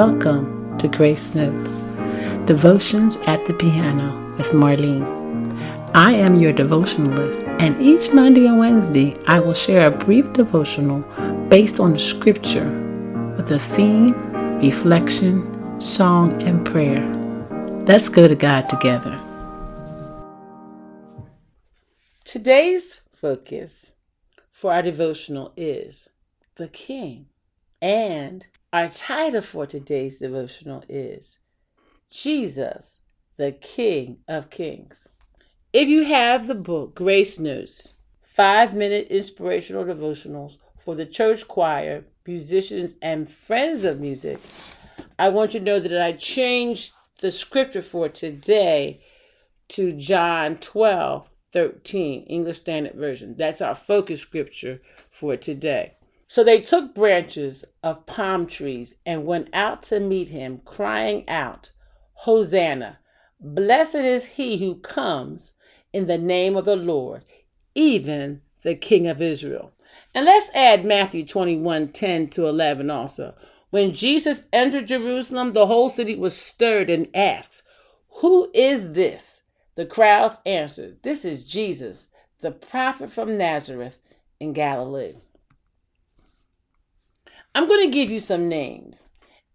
[0.00, 1.72] Welcome to Grace Notes,
[2.44, 5.06] Devotions at the Piano with Marlene.
[5.94, 11.00] I am your devotionalist, and each Monday and Wednesday I will share a brief devotional
[11.48, 12.68] based on scripture
[13.38, 14.12] with a theme,
[14.60, 17.02] reflection, song, and prayer.
[17.86, 19.18] Let's go to God together.
[22.22, 23.92] Today's focus
[24.50, 26.10] for our devotional is
[26.56, 27.28] the King.
[27.86, 31.38] And our title for today's devotional is
[32.10, 32.98] Jesus,
[33.36, 35.06] the King of Kings.
[35.72, 42.04] If you have the book Grace Notes, five minute inspirational devotionals for the church choir,
[42.26, 44.40] musicians, and friends of music,
[45.16, 49.00] I want you to know that I changed the scripture for today
[49.68, 53.36] to John 12 13, English Standard Version.
[53.38, 55.95] That's our focus scripture for today.
[56.28, 61.72] So they took branches of palm trees and went out to meet him, crying out,
[62.14, 62.98] Hosanna!
[63.38, 65.52] Blessed is he who comes
[65.92, 67.24] in the name of the Lord,
[67.74, 69.72] even the King of Israel.
[70.14, 73.34] And let's add Matthew 21 10 to 11 also.
[73.70, 77.62] When Jesus entered Jerusalem, the whole city was stirred and asked,
[78.20, 79.42] Who is this?
[79.76, 82.08] The crowds answered, This is Jesus,
[82.40, 83.98] the prophet from Nazareth
[84.40, 85.16] in Galilee.
[87.56, 88.98] I'm going to give you some names,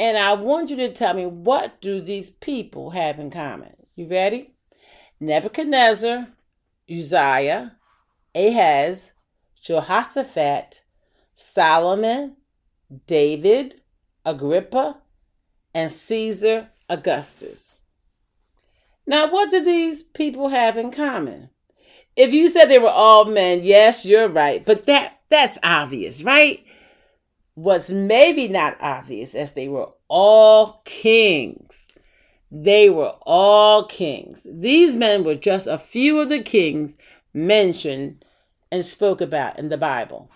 [0.00, 3.72] and I want you to tell me what do these people have in common.
[3.94, 4.52] You ready?
[5.20, 6.26] Nebuchadnezzar,
[6.90, 7.76] Uzziah,
[8.34, 9.12] Ahaz,
[9.62, 10.82] Jehoshaphat,
[11.36, 12.34] Solomon,
[13.06, 13.80] David,
[14.24, 15.00] Agrippa,
[15.72, 17.80] and Caesar Augustus.
[19.06, 21.50] Now, what do these people have in common?
[22.16, 26.64] If you said they were all men, yes, you're right, but that that's obvious, right?
[27.54, 31.88] What's maybe not obvious as they were all kings.
[32.50, 34.46] They were all kings.
[34.50, 36.96] These men were just a few of the kings
[37.32, 38.24] mentioned
[38.70, 40.30] and spoke about in the Bible.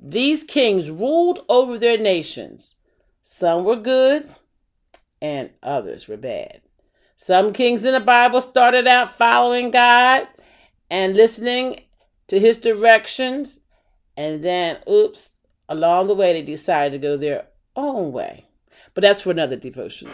[0.00, 2.76] These kings ruled over their nations.
[3.22, 4.28] Some were good
[5.20, 6.62] and others were bad.
[7.16, 10.26] Some kings in the Bible started out following God
[10.90, 11.82] and listening
[12.28, 13.60] to his directions,
[14.16, 15.30] and then, oops,
[15.70, 18.44] along the way they decided to go their own way.
[18.92, 20.10] But that's for another devotion.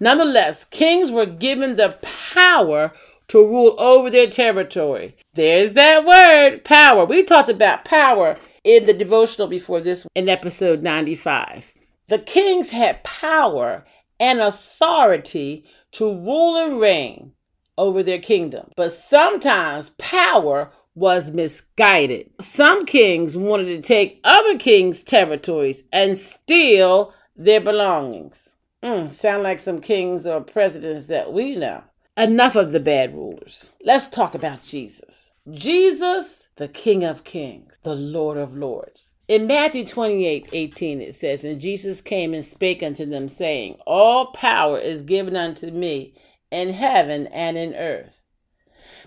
[0.00, 1.96] Nonetheless, kings were given the
[2.32, 2.90] power
[3.28, 5.16] to rule over their territory.
[5.34, 7.04] There's that word, power.
[7.04, 11.66] We talked about power in the devotional before this in episode 95.
[12.08, 13.84] The kings had power
[14.18, 17.32] and authority to rule and reign
[17.76, 18.70] over their kingdom.
[18.76, 22.30] But sometimes power was misguided.
[22.40, 28.54] Some kings wanted to take other kings' territories and steal their belongings.
[28.82, 31.82] Mm, sound like some kings or presidents that we know.
[32.16, 33.72] Enough of the bad rulers.
[33.82, 35.32] Let's talk about Jesus.
[35.50, 39.14] Jesus, the King of Kings, the Lord of Lords.
[39.26, 44.32] In Matthew 28 18, it says, And Jesus came and spake unto them, saying, All
[44.32, 46.14] power is given unto me
[46.50, 48.20] in heaven and in earth.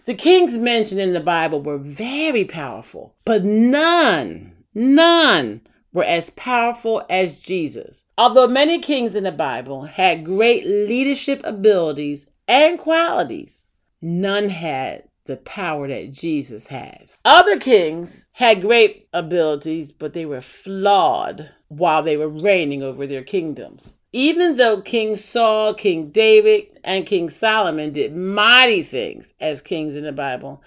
[0.07, 5.59] The kings mentioned in the Bible were very powerful, but none, none
[5.91, 8.03] were as powerful as Jesus.
[8.17, 13.67] Although many kings in the Bible had great leadership abilities and qualities,
[14.01, 17.17] none had the power that Jesus has.
[17.25, 23.25] Other kings had great abilities, but they were flawed while they were reigning over their
[23.25, 23.95] kingdoms.
[24.17, 30.03] Even though King Saul, King David, and King Solomon did mighty things as kings in
[30.03, 30.63] the Bible,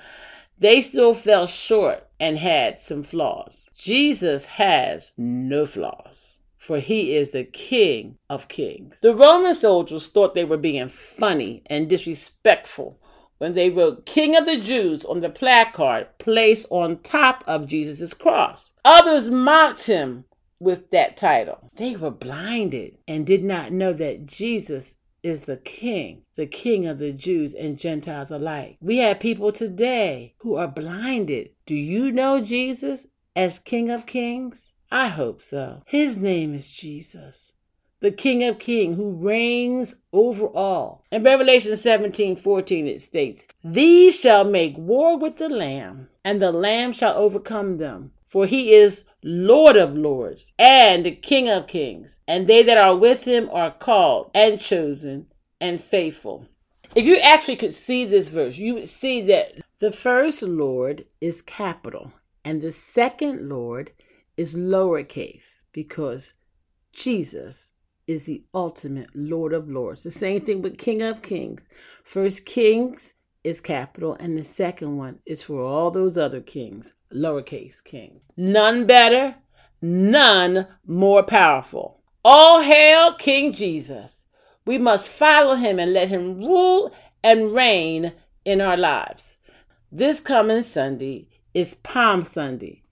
[0.60, 3.68] they still fell short and had some flaws.
[3.74, 8.94] Jesus has no flaws for he is the King of kings.
[9.00, 13.00] The Roman soldiers thought they were being funny and disrespectful
[13.38, 18.14] when they wrote King of the Jews on the placard placed on top of Jesus'
[18.14, 18.74] cross.
[18.84, 20.26] Others mocked him
[20.60, 21.70] with that title.
[21.74, 26.98] They were blinded and did not know that Jesus is the King, the King of
[26.98, 28.76] the Jews and Gentiles alike.
[28.80, 31.50] We have people today who are blinded.
[31.66, 34.72] Do you know Jesus as King of Kings?
[34.92, 35.82] I hope so.
[35.86, 37.52] His name is Jesus
[38.00, 41.04] the King of Kings, who reigns over all.
[41.12, 46.52] In Revelation 17 14, it states, These shall make war with the Lamb, and the
[46.52, 48.12] Lamb shall overcome them.
[48.26, 53.24] For he is Lord of lords and King of kings, and they that are with
[53.24, 55.26] him are called and chosen
[55.60, 56.46] and faithful.
[56.94, 61.42] If you actually could see this verse, you would see that the first Lord is
[61.42, 62.12] capital,
[62.44, 63.92] and the second Lord
[64.36, 66.34] is lowercase because
[66.92, 67.72] Jesus
[68.06, 70.02] is the ultimate Lord of Lords.
[70.02, 71.62] The same thing with King of Kings.
[72.02, 73.14] First Kings
[73.44, 78.20] is capital, and the second one is for all those other kings, lowercase king.
[78.36, 79.36] None better,
[79.82, 82.00] none more powerful.
[82.24, 84.24] All hail King Jesus.
[84.66, 88.12] We must follow him and let him rule and reign
[88.44, 89.38] in our lives.
[89.90, 92.82] This coming Sunday is Palm Sunday.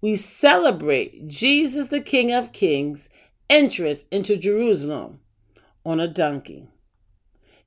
[0.00, 3.08] We celebrate Jesus, the King of Kings,
[3.48, 5.20] entrance into Jerusalem
[5.84, 6.68] on a donkey.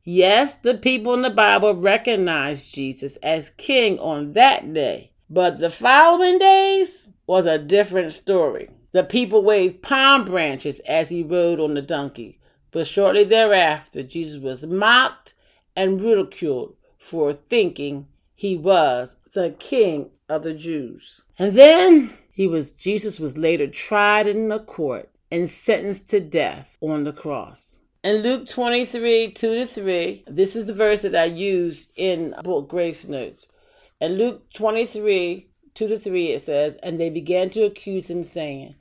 [0.03, 5.69] Yes, the people in the Bible recognized Jesus as king on that day, but the
[5.69, 8.69] following days was a different story.
[8.91, 12.39] The people waved palm branches as he rode on the donkey,
[12.71, 15.35] but shortly thereafter, Jesus was mocked
[15.75, 21.23] and ridiculed for thinking he was the king of the Jews.
[21.37, 26.77] And then he was Jesus was later tried in a court and sentenced to death
[26.81, 27.81] on the cross.
[28.03, 32.69] In Luke 23, 2 to 3, this is the verse that I used in book
[32.69, 33.51] Grace Notes.
[34.01, 38.75] In Luke 23, 2 to 3, it says, And they began to accuse him, saying,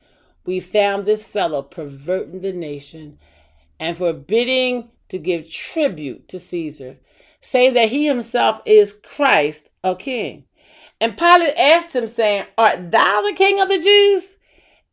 [0.46, 3.18] We found this fellow perverting the nation
[3.80, 6.98] and forbidding to give tribute to Caesar,
[7.40, 10.44] saying that he himself is Christ, a king.
[11.00, 14.36] And Pilate asked him, saying, Art thou the king of the Jews?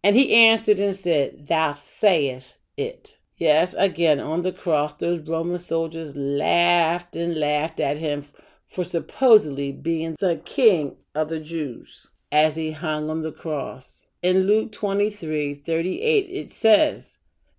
[0.03, 3.19] And he answered and said, Thou sayest it.
[3.37, 8.23] Yes, again, on the cross, those Roman soldiers laughed and laughed at him
[8.69, 14.07] for supposedly being the king of the Jews as he hung on the cross.
[14.21, 17.17] In Luke 23 38, it says,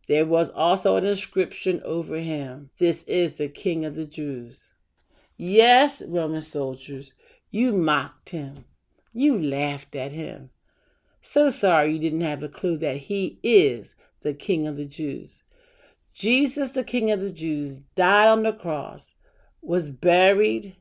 [0.09, 4.75] There was also an inscription over him, This is the king of the Jews.
[5.37, 7.13] Yes, Roman soldiers,
[7.51, 8.65] you mocked him.
[9.13, 10.51] You laughed at him.
[11.23, 15.43] So sorry you didn't have a clue that he is the King of the Jews.
[16.13, 19.15] Jesus, the King of the Jews, died on the cross,
[19.61, 20.77] was buried,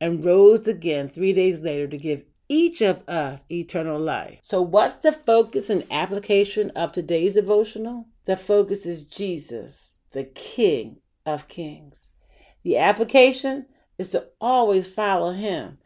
[0.00, 4.38] and rose again three days later to give each of us eternal life.
[4.42, 8.06] So, what's the focus and application of today's devotional?
[8.24, 12.08] The focus is Jesus, the King of Kings.
[12.62, 13.66] The application
[13.98, 15.78] is to always follow him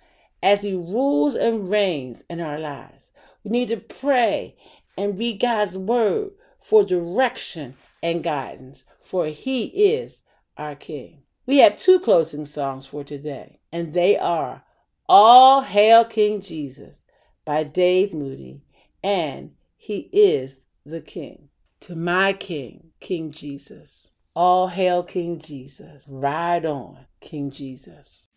[0.43, 3.11] as he rules and reigns in our lives.
[3.45, 4.57] We need to pray
[4.97, 10.23] and read God's word for direction and guidance, for He is
[10.57, 11.23] our King.
[11.51, 14.63] We have two closing songs for today, and they are
[15.09, 17.03] All Hail King Jesus
[17.45, 18.63] by Dave Moody
[19.03, 21.49] and He is the King.
[21.81, 24.13] To my King, King Jesus.
[24.33, 26.07] All hail King Jesus.
[26.07, 28.29] Ride on, King Jesus.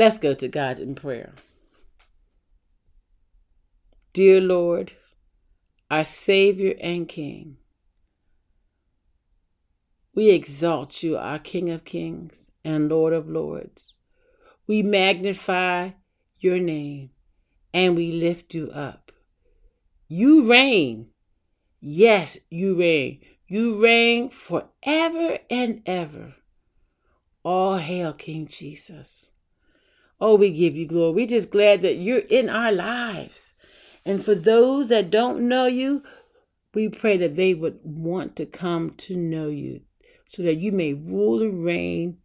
[0.00, 1.34] Let's go to God in prayer.
[4.14, 4.92] Dear Lord,
[5.90, 7.58] our Savior and King,
[10.14, 13.92] we exalt you, our King of Kings and Lord of Lords.
[14.66, 15.90] We magnify
[16.38, 17.10] your name
[17.74, 19.12] and we lift you up.
[20.08, 21.08] You reign.
[21.78, 23.20] Yes, you reign.
[23.46, 26.36] You reign forever and ever.
[27.42, 29.29] All hail King Jesus.
[30.20, 31.14] Oh, we give you glory.
[31.14, 33.52] We're just glad that you're in our lives.
[34.04, 36.02] And for those that don't know you,
[36.74, 39.80] we pray that they would want to come to know you
[40.28, 42.18] so that you may rule and reign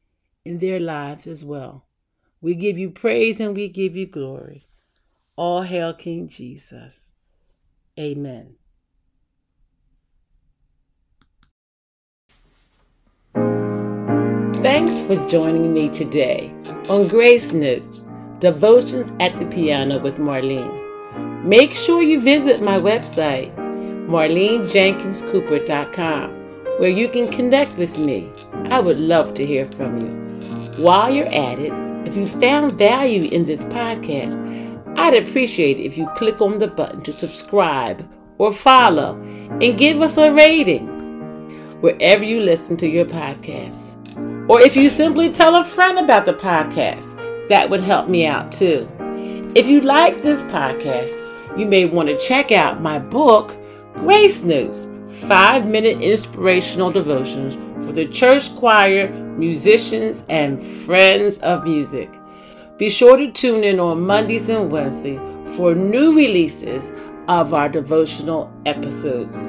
[0.43, 1.85] in their lives as well.
[2.41, 4.67] We give you praise and we give you glory.
[5.35, 7.11] All hail King Jesus.
[7.99, 8.55] Amen.
[14.61, 16.54] Thanks for joining me today
[16.89, 18.05] on Grace Notes
[18.39, 20.81] Devotions at the Piano with Marlene.
[21.43, 23.55] Make sure you visit my website,
[24.07, 26.29] marlenejenkinscooper.com,
[26.79, 28.31] where you can connect with me.
[28.65, 30.09] I would love to hear from you.
[30.83, 31.73] While you're at it,
[32.07, 34.41] if you found value in this podcast,
[34.97, 39.15] I'd appreciate it if you click on the button to subscribe or follow
[39.61, 40.87] and give us a rating
[41.81, 43.95] wherever you listen to your podcasts.
[44.47, 47.17] Or if you simply tell a friend about the podcast,
[47.49, 48.87] that would help me out too.
[49.55, 51.19] If you like this podcast,
[51.57, 53.55] you may want to check out my book,
[53.95, 54.87] Grace Notes
[55.27, 62.13] Five Minute Inspirational Devotions for the Church Choir, Musicians, and Friends of Music.
[62.77, 65.19] Be sure to tune in on Mondays and Wednesdays
[65.57, 66.91] for new releases
[67.27, 69.47] of our devotional episodes.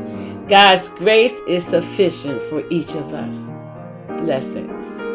[0.48, 3.55] God's grace is sufficient for each of us.
[4.24, 5.05] Blessings.